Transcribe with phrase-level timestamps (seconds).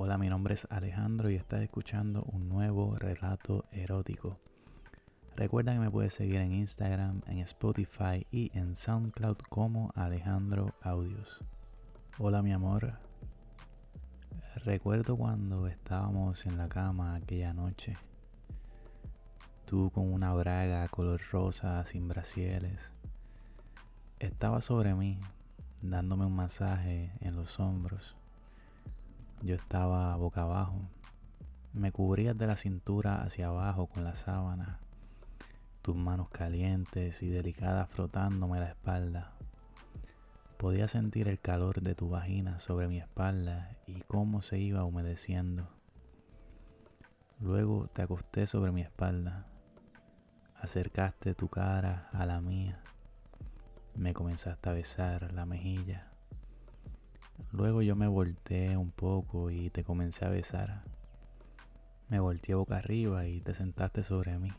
[0.00, 4.38] Hola, mi nombre es Alejandro y estás escuchando un nuevo relato erótico.
[5.34, 11.40] Recuerda que me puedes seguir en Instagram, en Spotify y en SoundCloud como Alejandro Audios.
[12.16, 12.92] Hola mi amor.
[14.64, 17.96] Recuerdo cuando estábamos en la cama aquella noche.
[19.64, 22.92] Tú con una braga color rosa sin brasieles.
[24.20, 25.18] Estaba sobre mí,
[25.82, 28.17] dándome un masaje en los hombros.
[29.42, 30.80] Yo estaba boca abajo.
[31.72, 34.80] Me cubrías de la cintura hacia abajo con la sábana,
[35.80, 39.32] tus manos calientes y delicadas frotándome la espalda.
[40.56, 45.68] Podía sentir el calor de tu vagina sobre mi espalda y cómo se iba humedeciendo.
[47.38, 49.46] Luego te acosté sobre mi espalda.
[50.56, 52.82] Acercaste tu cara a la mía.
[53.94, 56.08] Me comenzaste a besar la mejilla.
[57.58, 60.84] Luego yo me volteé un poco y te comencé a besar.
[62.08, 64.52] Me volteé boca arriba y te sentaste sobre mí.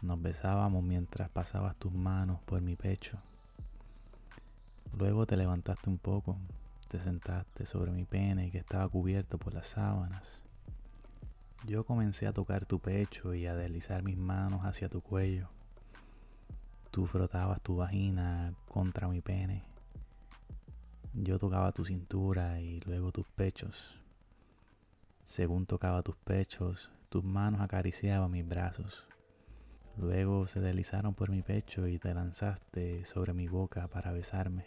[0.00, 3.18] Nos besábamos mientras pasabas tus manos por mi pecho.
[4.96, 6.36] Luego te levantaste un poco,
[6.86, 10.44] te sentaste sobre mi pene que estaba cubierto por las sábanas.
[11.66, 15.48] Yo comencé a tocar tu pecho y a deslizar mis manos hacia tu cuello.
[16.92, 19.64] Tú frotabas tu vagina contra mi pene
[21.22, 23.98] yo tocaba tu cintura y luego tus pechos.
[25.24, 29.06] Según tocaba tus pechos, tus manos acariciaban mis brazos.
[29.96, 34.66] Luego se deslizaron por mi pecho y te lanzaste sobre mi boca para besarme.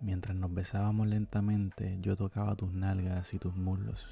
[0.00, 4.04] Mientras nos besábamos lentamente, yo tocaba tus nalgas y tus muslos.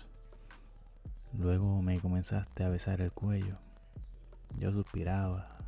[1.37, 3.59] Luego me comenzaste a besar el cuello.
[4.59, 5.59] Yo suspiraba.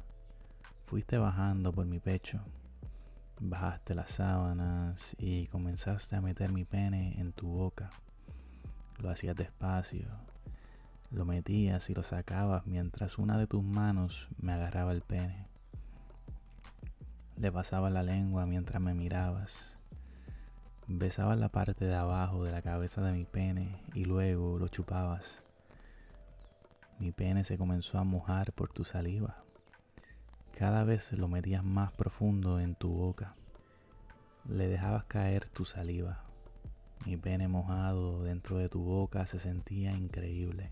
[0.86, 2.40] Fuiste bajando por mi pecho.
[3.38, 7.90] Bajaste las sábanas y comenzaste a meter mi pene en tu boca.
[8.98, 10.08] Lo hacías despacio.
[11.10, 15.48] Lo metías y lo sacabas mientras una de tus manos me agarraba el pene.
[17.36, 19.76] Le pasaba la lengua mientras me mirabas.
[20.86, 25.42] Besabas la parte de abajo de la cabeza de mi pene y luego lo chupabas.
[26.98, 29.45] Mi pene se comenzó a mojar por tu saliva.
[30.58, 33.34] Cada vez lo metías más profundo en tu boca.
[34.48, 36.22] Le dejabas caer tu saliva.
[37.04, 40.70] Mi pene mojado dentro de tu boca se sentía increíble.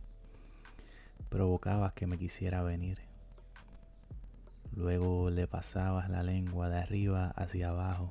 [1.28, 2.98] Provocabas que me quisiera venir.
[4.74, 8.10] Luego le pasabas la lengua de arriba hacia abajo.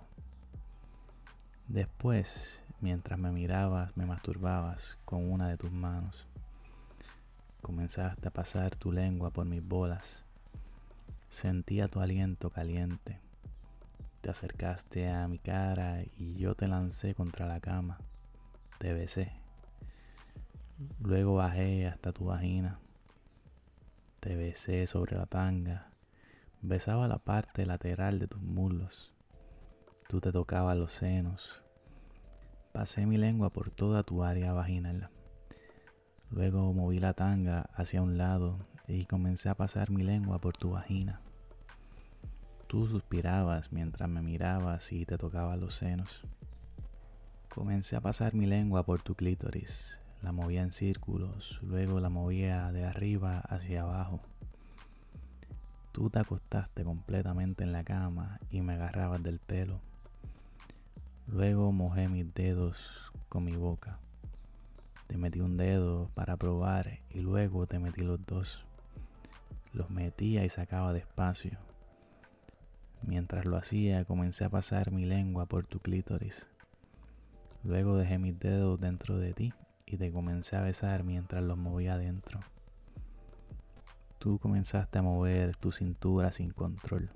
[1.67, 6.27] Después, mientras me mirabas, me masturbabas con una de tus manos.
[7.63, 10.23] Comenzaste a pasar tu lengua por mis bolas
[11.33, 13.19] Sentía tu aliento caliente.
[14.21, 17.97] Te acercaste a mi cara y yo te lancé contra la cama.
[18.77, 19.33] Te besé.
[21.01, 22.77] Luego bajé hasta tu vagina.
[24.19, 25.89] Te besé sobre la tanga.
[26.61, 29.11] Besaba la parte lateral de tus muslos.
[30.07, 31.63] Tú te tocabas los senos.
[32.73, 35.09] Pasé mi lengua por toda tu área vaginal.
[36.29, 40.69] Luego moví la tanga hacia un lado y comencé a pasar mi lengua por tu
[40.69, 41.22] vagina.
[42.73, 46.09] Tú suspirabas mientras me mirabas y te tocaba los senos.
[47.47, 52.71] Comencé a pasar mi lengua por tu clítoris, la movía en círculos, luego la movía
[52.71, 54.21] de arriba hacia abajo.
[55.91, 59.79] Tú te acostaste completamente en la cama y me agarrabas del pelo.
[61.27, 62.75] Luego mojé mis dedos
[63.29, 63.99] con mi boca.
[65.05, 68.65] Te metí un dedo para probar y luego te metí los dos.
[69.73, 71.59] Los metía y sacaba despacio.
[73.05, 76.47] Mientras lo hacía, comencé a pasar mi lengua por tu clítoris.
[77.63, 79.53] Luego dejé mis dedos dentro de ti
[79.85, 82.39] y te comencé a besar mientras los movía adentro.
[84.19, 87.09] Tú comenzaste a mover tu cintura sin control.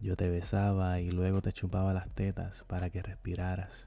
[0.00, 3.86] Yo te besaba y luego te chupaba las tetas para que respiraras.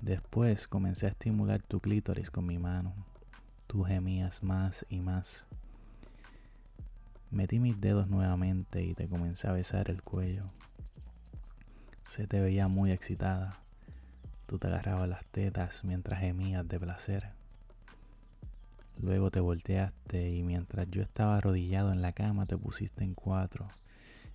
[0.00, 2.94] Después comencé a estimular tu clítoris con mi mano.
[3.66, 5.46] Tú gemías más y más.
[7.30, 10.50] Metí mis dedos nuevamente y te comencé a besar el cuello.
[12.04, 13.60] Se te veía muy excitada.
[14.46, 17.30] Tú te agarrabas las tetas mientras gemías de placer.
[19.00, 23.68] Luego te volteaste y mientras yo estaba arrodillado en la cama te pusiste en cuatro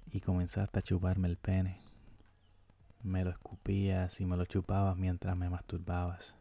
[0.10, 1.78] y comenzaste a chuparme el pene.
[3.04, 6.34] Me lo escupías y me lo chupabas mientras me masturbabas.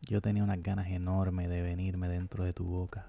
[0.00, 3.06] Yo tenía unas ganas enormes de venirme dentro de tu boca.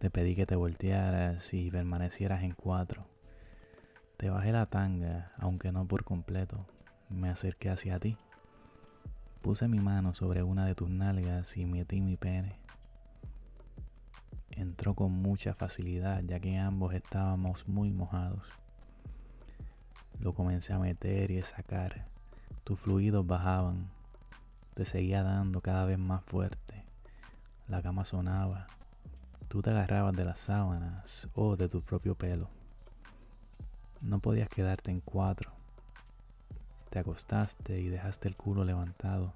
[0.00, 3.06] Te pedí que te voltearas y permanecieras en cuatro.
[4.16, 6.64] Te bajé la tanga, aunque no por completo.
[7.10, 8.16] Me acerqué hacia ti.
[9.42, 12.56] Puse mi mano sobre una de tus nalgas y metí mi pene.
[14.52, 18.46] Entró con mucha facilidad ya que ambos estábamos muy mojados.
[20.18, 22.06] Lo comencé a meter y a sacar.
[22.64, 23.90] Tus fluidos bajaban.
[24.72, 26.86] Te seguía dando cada vez más fuerte.
[27.68, 28.66] La cama sonaba.
[29.50, 32.48] Tú te agarrabas de las sábanas o de tu propio pelo.
[34.00, 35.50] No podías quedarte en cuatro.
[36.88, 39.34] Te acostaste y dejaste el culo levantado.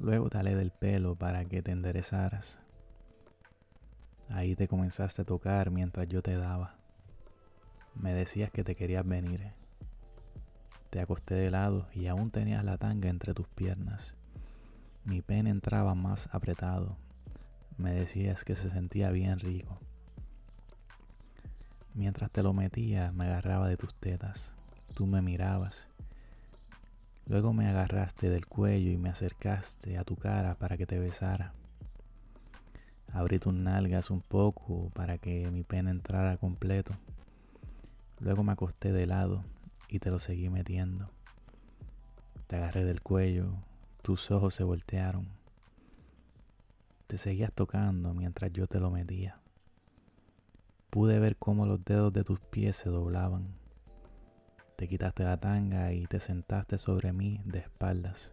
[0.00, 2.58] Luego te alé del pelo para que te enderezaras.
[4.28, 6.74] Ahí te comenzaste a tocar mientras yo te daba.
[7.94, 9.52] Me decías que te querías venir.
[10.90, 14.16] Te acosté de lado y aún tenías la tanga entre tus piernas.
[15.04, 17.05] Mi pene entraba más apretado.
[17.78, 19.78] Me decías que se sentía bien rico.
[21.94, 24.52] Mientras te lo metía, me agarraba de tus tetas.
[24.94, 25.86] Tú me mirabas.
[27.26, 31.52] Luego me agarraste del cuello y me acercaste a tu cara para que te besara.
[33.12, 36.92] Abrí tus nalgas un poco para que mi pene entrara completo.
[38.20, 39.42] Luego me acosté de lado
[39.88, 41.10] y te lo seguí metiendo.
[42.46, 43.54] Te agarré del cuello,
[44.02, 45.28] tus ojos se voltearon.
[47.06, 49.38] Te seguías tocando mientras yo te lo metía.
[50.90, 53.54] Pude ver cómo los dedos de tus pies se doblaban.
[54.76, 58.32] Te quitaste la tanga y te sentaste sobre mí de espaldas.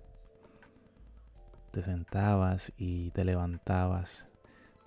[1.72, 4.28] Te sentabas y te levantabas,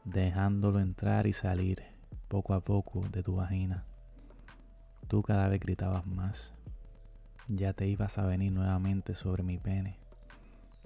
[0.05, 1.83] dejándolo entrar y salir
[2.29, 3.85] poco a poco de tu vagina.
[5.06, 6.53] Tú cada vez gritabas más.
[7.47, 10.06] Ya te ibas a venir nuevamente sobre mi pene.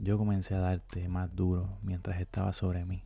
[0.02, 3.02] Yo comencé a darte más duro mientras estabas sobre mí.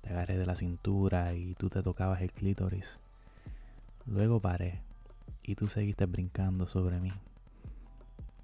[0.00, 2.98] Te agarré de la cintura y tú te tocabas el clítoris.
[4.06, 4.80] Luego paré
[5.44, 7.12] y tú seguiste brincando sobre mí.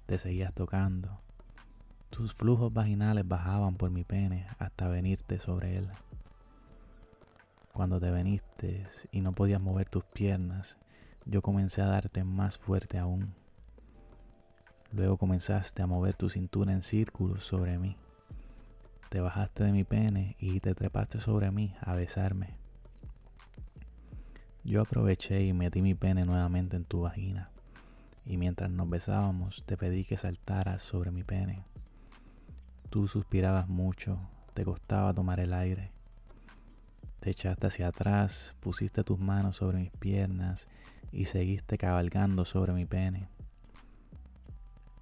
[0.05, 1.19] Te seguías tocando.
[2.09, 5.89] Tus flujos vaginales bajaban por mi pene hasta venirte sobre él.
[7.73, 10.77] Cuando te veniste y no podías mover tus piernas,
[11.25, 13.33] yo comencé a darte más fuerte aún.
[14.91, 17.95] Luego comenzaste a mover tu cintura en círculos sobre mí.
[19.09, 22.55] Te bajaste de mi pene y te trepaste sobre mí a besarme.
[24.63, 27.49] Yo aproveché y metí mi pene nuevamente en tu vagina.
[28.25, 31.63] Y mientras nos besábamos, te pedí que saltaras sobre mi pene.
[32.89, 34.19] Tú suspirabas mucho,
[34.55, 35.91] te costaba tomar el aire.
[37.19, 40.67] Te echaste hacia atrás, pusiste tus manos sobre mis piernas
[41.11, 43.27] y seguiste cabalgando sobre mi pene.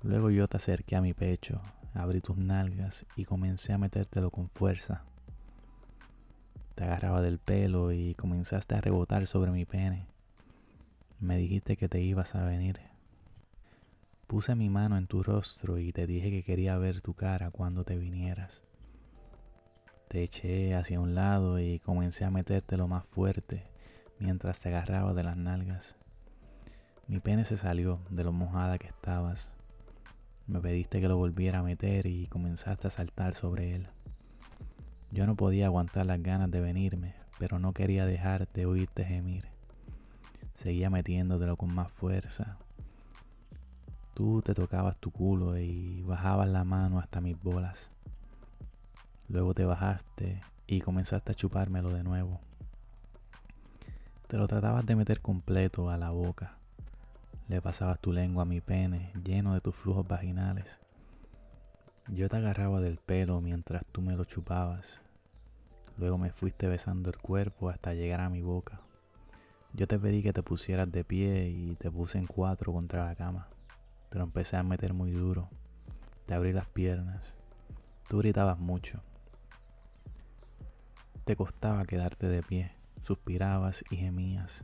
[0.03, 1.61] Luego yo te acerqué a mi pecho,
[1.93, 5.03] abrí tus nalgas y comencé a metértelo con fuerza.
[6.75, 10.05] Te agarraba del pelo y comenzaste a rebotar sobre mi pene.
[11.19, 12.79] Me dijiste que te ibas a venir.
[14.27, 17.83] Puse mi mano en tu rostro y te dije que quería ver tu cara cuando
[17.83, 18.61] te vinieras.
[20.09, 23.65] Te eché hacia un lado y comencé a metértelo más fuerte
[24.19, 25.95] mientras te agarraba de las nalgas.
[27.07, 29.51] Mi pene se salió de lo mojada que estabas.
[30.47, 33.87] Me pediste que lo volviera a meter y comenzaste a saltar sobre él.
[35.11, 39.45] Yo no podía aguantar las ganas de venirme, pero no quería dejarte oírte gemir.
[40.55, 42.57] Seguía metiéndotelo con más fuerza.
[44.13, 47.91] Tú te tocabas tu culo y bajabas la mano hasta mis bolas.
[49.27, 52.39] Luego te bajaste y comenzaste a chupármelo de nuevo.
[54.27, 56.56] Te lo tratabas de meter completo a la boca.
[57.47, 60.65] Le pasabas tu lengua a mi pene lleno de tus flujos vaginales.
[62.07, 65.01] Yo te agarraba del pelo mientras tú me lo chupabas.
[65.97, 68.81] Luego me fuiste besando el cuerpo hasta llegar a mi boca.
[69.73, 73.15] Yo te pedí que te pusieras de pie y te puse en cuatro contra la
[73.15, 73.47] cama.
[74.09, 75.49] Te lo empecé a meter muy duro.
[76.25, 77.33] Te abrí las piernas.
[78.07, 79.01] Tú gritabas mucho.
[81.25, 84.63] Te costaba quedarte de pie suspirabas y gemías.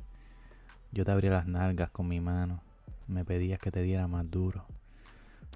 [0.92, 2.62] Yo te abría las nalgas con mi mano,
[3.08, 4.66] me pedías que te diera más duro.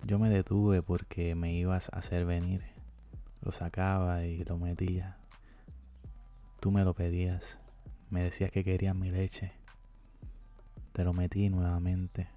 [0.06, 2.64] Yo me detuve porque me ibas a hacer venir.
[3.42, 5.18] Lo sacaba y lo metía.
[6.60, 7.60] Tú me lo pedías,
[8.10, 9.54] me decías que querías mi leche.
[10.94, 12.30] Te lo metí nuevamente.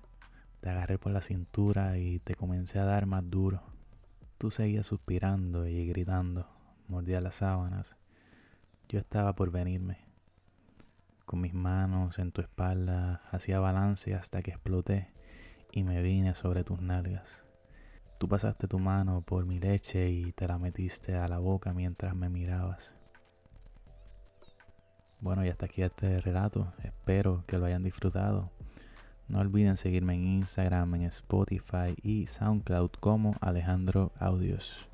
[0.60, 3.62] Te agarré por la cintura y te comencé a dar más duro.
[4.36, 6.46] Tú seguías suspirando y gritando,
[6.88, 7.96] mordía las sábanas.
[8.88, 10.09] Yo estaba por venirme.
[11.30, 15.12] Con mis manos en tu espalda hacía balance hasta que exploté
[15.70, 17.44] y me vine sobre tus nalgas.
[18.18, 22.16] Tú pasaste tu mano por mi leche y te la metiste a la boca mientras
[22.16, 22.96] me mirabas.
[25.20, 26.72] Bueno, y hasta aquí este relato.
[26.82, 28.50] Espero que lo hayan disfrutado.
[29.28, 34.88] No olviden seguirme en Instagram, en Spotify y SoundCloud como Alejandro Audios.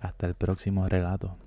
[0.00, 1.38] Hasta el próximo relato.